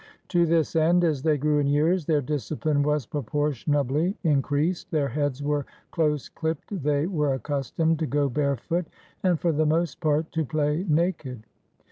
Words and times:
To 0.29 0.47
this 0.47 0.75
end, 0.75 1.03
as 1.03 1.21
they 1.21 1.37
grew 1.37 1.59
in 1.59 1.67
years, 1.67 2.07
their 2.07 2.23
disciphne 2.23 2.81
was 2.81 3.05
proportion 3.05 3.75
ably 3.75 4.17
increased; 4.23 4.89
their 4.89 5.09
heads 5.09 5.43
were 5.43 5.67
close 5.91 6.27
clipped, 6.27 6.81
they 6.81 7.05
were 7.05 7.35
accustomed 7.35 7.99
to 7.99 8.07
go 8.07 8.27
barefoot, 8.27 8.87
and 9.21 9.39
for 9.39 9.51
the 9.51 9.67
most 9.67 9.99
part 9.99 10.31
to 10.31 10.43
play 10.43 10.87
naked. 10.89 11.43